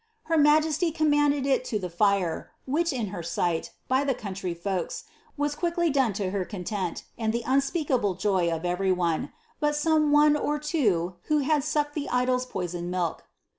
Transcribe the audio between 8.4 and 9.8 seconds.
of every one, but